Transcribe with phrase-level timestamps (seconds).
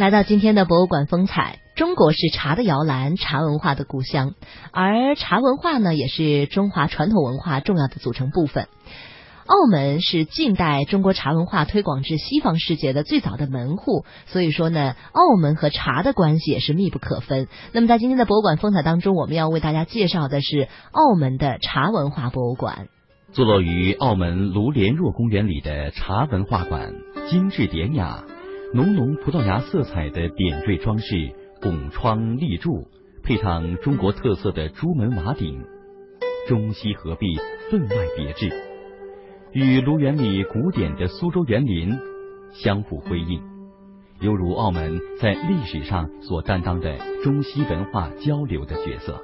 [0.00, 4.32] 来到今天的博物馆风采，中国是茶的摇篮，茶文化的故乡，
[4.72, 8.66] 而茶文化呢，也是中华传统文化重要的组成部分。
[9.44, 17.46] 澳门是近代中国茶文化推广至西方世界的最早的门户，所以说呢，澳门和茶的关系也是密不可分。
[17.72, 22.88] 那么在今天的博物馆风采当中，我们要为大家介绍的是澳门的茶文化博物馆。
[23.32, 26.90] 坐落于澳门卢莲若公园里的茶文化馆，
[27.28, 28.24] 精致典雅。
[28.72, 32.86] 浓浓葡萄牙色彩的点缀装饰，拱窗立柱，
[33.24, 35.64] 配上中国特色的朱门瓦顶，
[36.46, 37.36] 中西合璧，
[37.68, 38.48] 分外别致，
[39.50, 41.98] 与卢园里古典的苏州园林
[42.52, 43.42] 相互辉映，
[44.20, 49.20] 犹如澳门在历史上所担当的中西文化交流的角色。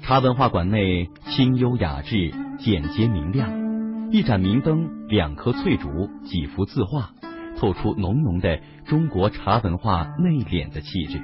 [0.00, 3.69] 茶文化馆内清幽雅致，简洁明亮。
[4.12, 7.10] 一盏明灯，两棵翠竹，几幅字画，
[7.56, 11.22] 透出浓浓的中国茶文化内敛的气质。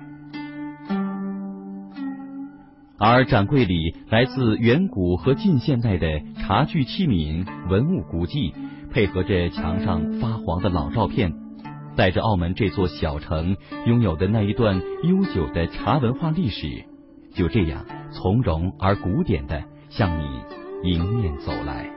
[2.97, 8.55] 而展柜里来自远古和近现代的茶具器皿、文物古迹，
[8.93, 11.35] 配合着墙上发黄的老照片，
[11.97, 16.85] 带着澳门这座小城拥有的那一段悠久的茶文化历史，
[17.35, 20.25] 就这样从容而古典的向你
[20.85, 21.91] 迎面走来。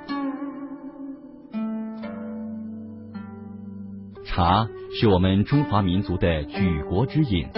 [4.30, 7.50] 茶是我们中华民族的举国之饮，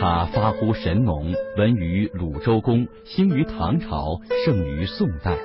[0.00, 5.36] 它发乎神农，闻于鲁周公，兴于唐朝，盛于宋代。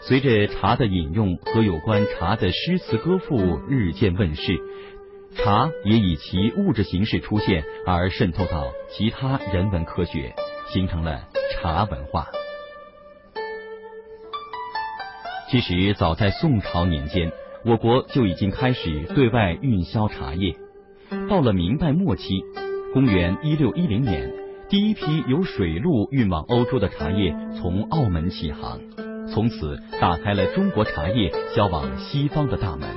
[0.00, 4.58] 随着茶的饮用和有关茶的诗词歌赋日渐问世，
[5.36, 10.34] 茶也以其物质形式出现，而渗透到其他人文科学，
[10.72, 12.28] 形成了茶文化。
[15.50, 17.30] 其实，早在宋朝年间。
[17.64, 20.56] 我国就已经开始对外运销茶叶。
[21.28, 22.42] 到了明代末期，
[22.92, 24.32] 公元一六一零年，
[24.68, 28.78] 第一批由水路运往欧洲的茶叶从澳门起航，
[29.32, 32.88] 从此打开了中国茶叶销往西方的大门。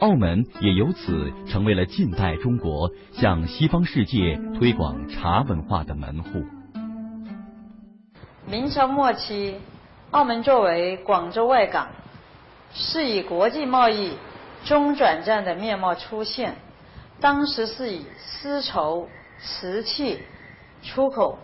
[0.00, 6.44] 澳门也由此成为了近代中国向西方世界推广茶文化的门户。
[8.50, 9.56] 明朝末期，
[10.10, 11.88] 澳门作为广州外港。
[12.74, 14.16] 是以国际贸易
[14.64, 16.56] 中转站的面貌出现。
[17.20, 19.08] 当时是以丝绸、
[19.40, 20.22] 瓷器
[20.84, 21.38] 出口，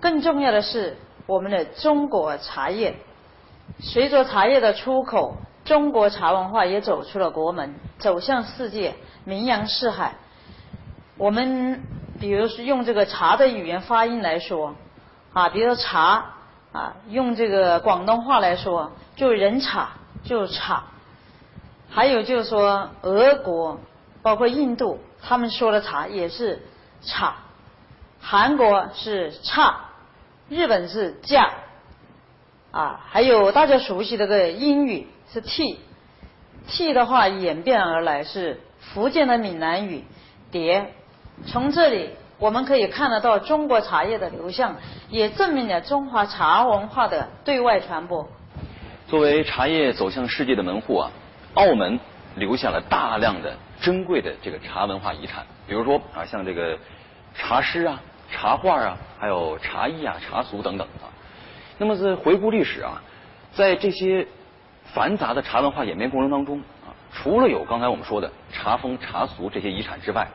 [0.00, 0.96] 更重要的是
[1.26, 2.94] 我们的中国茶叶。
[3.80, 8.94] 随着茶叶的出口，中国茶文化也走出了国门，走向世界，
[9.24, 10.14] 名扬四海。
[11.18, 11.82] 我们
[12.20, 14.76] 比如说用这个茶的语言发音来说，
[15.32, 16.34] 啊，比如说茶
[16.70, 19.88] 啊，用这个广东话来说，就人茶。
[20.26, 20.82] 就是茶，
[21.88, 23.80] 还有就是说，俄国
[24.22, 26.60] 包括印度，他们说的茶也是
[27.00, 27.36] 茶，
[28.20, 29.84] 韩国是茶，
[30.48, 31.50] 日本是价，
[32.72, 40.04] 啊，还有大家熟悉的个英语是 t，t 的话演变而来是福建的闽南语
[40.50, 40.92] 蝶，
[41.46, 44.74] 从这里我们可以看得到中国茶叶的流向，
[45.08, 48.28] 也证明了中华茶文化的对外传播。
[49.08, 51.10] 作为茶叶走向世界的门户啊，
[51.54, 52.00] 澳门
[52.34, 56.76] 留下了大量的珍贵的这个茶文化遗产，比如说啊，像这个
[57.32, 58.00] 茶诗啊、
[58.32, 61.06] 茶画啊，还有茶艺啊、茶俗等等啊。
[61.78, 63.00] 那么在回顾历史啊，
[63.52, 64.26] 在这些
[64.92, 70.26] 繁杂的茶文化演变过程当中啊，除了有刚才我们说的茶风、茶俗这些遗产之外，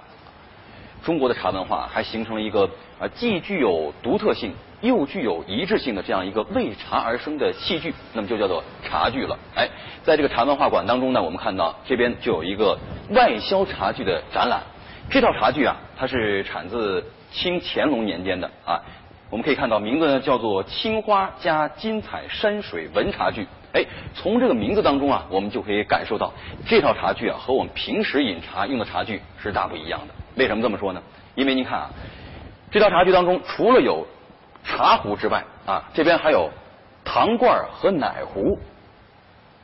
[1.03, 2.69] 中国的茶文化还形成了一个
[3.01, 4.53] 啊，既具有独特性。
[4.81, 9.37] 又具有一致性的这样一个为茶而生的器具，那么就叫做茶具了。
[9.55, 9.69] 哎，
[10.03, 12.77] 在这个茶文化馆当中呢，我们看到这边就有一个
[13.11, 14.61] 外销茶具的展览。
[15.09, 18.81] 这套茶具啊，它是产自清乾隆年间的啊。
[19.29, 23.47] 我们可以看到名字呢叫做青花加金彩山水文茶具。
[23.73, 26.33] 哎，从这个名字当中啊，我们就可以感受到
[26.65, 30.13] 这套茶具啊和我们平时饮茶用的茶具是大不一样的。
[30.35, 31.01] 为什么这么说呢？
[31.35, 31.89] 因为您看啊，
[32.69, 34.05] 这套茶具当中除了有
[34.63, 36.49] 茶壶之外啊，这边还有
[37.03, 38.57] 糖罐和奶壶。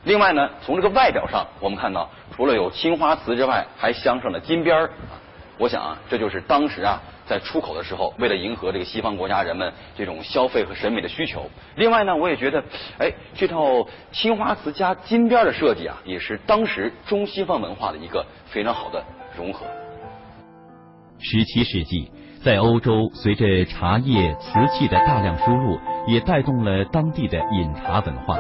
[0.04, 4.90] 另外呢，从这个外表上，我们看到除了有青花瓷之外，还镶上了金边儿。
[5.58, 11.50] 我想啊，这就是当时啊在出口的时候，为了迎合这个西方国家人们这种消费和审美的需求。
[11.76, 12.64] 另外呢，我也觉得，
[13.00, 19.04] 哎，这套青花瓷加金边的设计啊，也是当时中西方文化的一个非常好的
[19.36, 19.66] 融合。
[21.20, 22.10] 十七世纪。
[22.44, 25.78] 在欧洲，随着茶叶、瓷器的大量输入，
[26.08, 28.38] 也带动了当地的饮茶文化。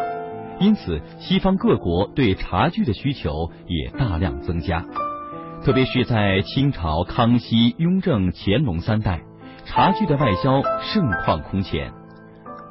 [0.60, 4.86] 因此西方各国对茶具的需求也大量增加。
[5.64, 9.20] 特别是在清朝康熙、雍正、乾隆三代，
[9.66, 11.92] 茶具的外销盛况空前。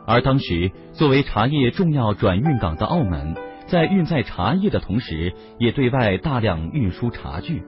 [0.06, 3.34] 而当时作为茶叶重要转运港的澳门，
[3.66, 7.62] 在运载茶叶的同时，也对外大量运输茶具。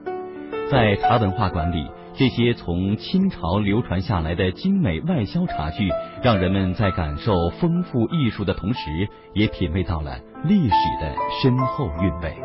[0.71, 1.85] 在茶文化馆里，
[2.19, 5.89] 这些从清朝流传下来的精美外销茶具，
[6.21, 7.31] 让人们在感受
[7.61, 12.35] 丰富艺术的同时，也品味到了历史的深厚韵味。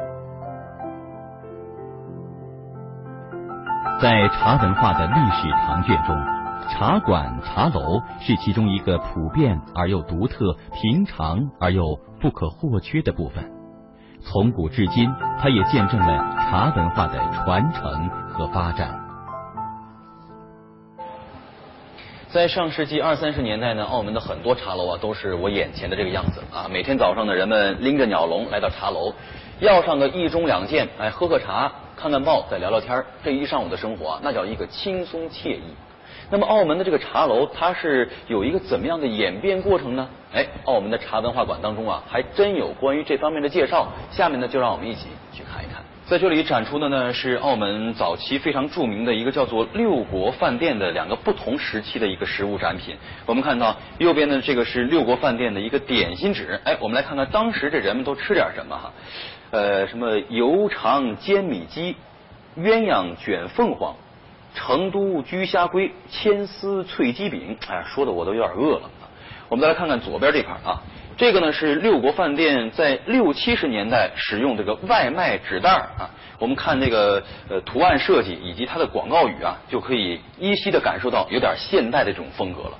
[4.00, 6.16] 在茶文化的历史长卷中，
[6.70, 13.50] 茶馆、茶楼是其中一个普遍而又独特、平常而又不可或缺的部分。
[14.20, 15.10] 从古至今，
[15.40, 19.00] 它也见证了茶文化的传承和发展。
[22.34, 26.66] 在上世纪二三十年代呢，澳门的很多茶楼啊，都是我眼前的这个样子啊。
[26.68, 29.14] 每天早上呢，人们拎着鸟笼来到茶楼，
[29.60, 31.70] 要上个一盅两件，哎，喝喝茶。
[31.96, 35.62] 看看报，再聊聊天这一上午的生活啊，那叫一个轻松惬意。
[36.28, 40.08] 那么，澳门的这个茶楼，它是有一个怎么样的演变过程呢？
[40.32, 43.86] 哎，澳门的茶文化馆当中啊，还真有关于这方面的介绍。
[44.10, 45.84] 下面呢，就让我们一起去看一看。
[46.06, 52.94] 在这里展出的呢，是澳门早期非常著名的一个叫做六国饭店的两个不同时期的一个实物展品。
[53.24, 56.60] 我们看到右边的这个是六国饭店的一个点心纸。
[56.64, 58.92] 哎，我们来看看当时这人们都吃点什么哈。
[59.50, 61.96] 呃，什么油肠煎米鸡、
[62.58, 63.96] 鸳鸯卷凤凰、
[64.54, 68.90] 成都居虾龟、千丝脆鸡饼，哎，说的我都有点饿了。
[69.48, 70.82] 我们再来看看左边这块啊，
[71.16, 76.10] 这个呢是六国饭店在六七十年代使用这个外卖纸袋啊。
[76.40, 82.72] 我们看这个呃图案设计以及它的广告语啊，就可以依稀的感受到有点现代的这种风格了。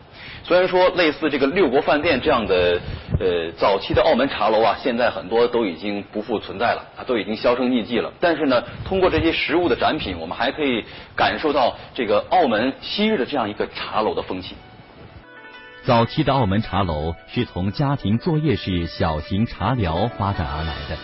[0.43, 2.79] 虽然说类似这个六国饭店这样的
[3.21, 8.13] 呃早期的澳门茶楼啊，现在很多都已经不复存在了啊，都已经销声匿迹了。
[8.21, 10.85] 但是呢，通过这些实物的展品，我们还可以
[11.17, 14.57] 感受到这个澳门昔日的这样一个茶楼的风情。
[15.87, 20.97] 早期的澳门茶楼是从家庭作业式小型茶寮发展而来的，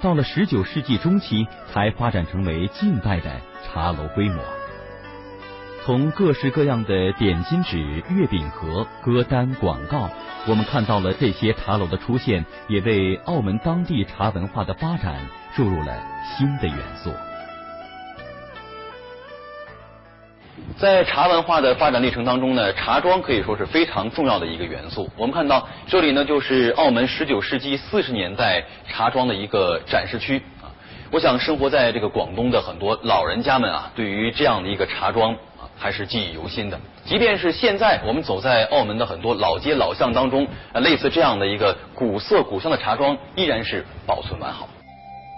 [0.00, 4.40] 到了十九世纪中期才发展成为近代的茶楼规模。
[5.84, 7.76] 从各式各样的点心纸、
[8.10, 10.08] 月饼盒、歌单、广告，
[10.46, 15.16] 我们看到了这些茶楼的出现，也为澳门当地茶文化的发展
[15.56, 16.00] 注入了
[16.38, 17.12] 新的元素。
[20.76, 25.08] 在茶文化的发展历程当中呢，茶庄可以说是非常重要的一个元素。
[25.16, 30.66] 我们看到这里呢，就是澳门十九世纪四十年代茶庄的一个展示区啊。
[31.10, 35.70] 我想生活在这个广东的很多老人家们啊，对于这样的一个茶庄啊。
[35.76, 36.78] 还是记忆犹新的。
[37.04, 44.68] 即便是现在，我们走在澳门的很多老街老巷当中，类似这样的一个古色古香的茶庄，依然是保存完好。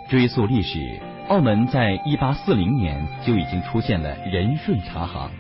[0.08, 5.30] 追溯历史，澳门在一八四零年就已经出现了仁顺茶行，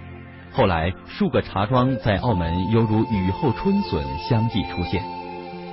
[0.52, 5.02] 后来数个茶庄在澳门犹如雨后春笋相继出现。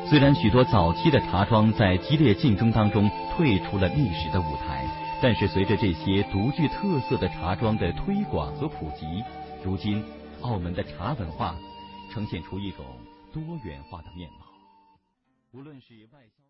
[0.08, 4.86] 虽然许多早期的茶庄在激烈竞争当中退出了历史的舞台。
[5.22, 9.24] 但是，随着这些独具特色的茶庄的推广和普及，
[9.64, 10.04] 如今
[10.42, 11.56] 澳门的茶文化
[12.12, 12.84] 呈现出一种
[13.32, 14.46] 多元化的面貌。
[15.54, 16.43] 无论是外销。